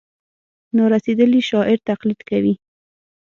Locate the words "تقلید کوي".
1.89-2.53